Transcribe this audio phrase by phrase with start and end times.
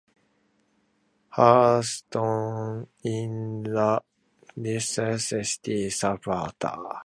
[1.29, 4.01] Hartson is a
[4.55, 6.75] lifelong Swansea City supporter.